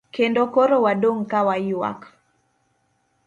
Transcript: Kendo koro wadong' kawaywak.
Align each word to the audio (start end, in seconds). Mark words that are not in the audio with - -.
Kendo 0.15 0.41
koro 0.53 0.75
wadong' 0.85 1.23
kawaywak. 1.31 1.99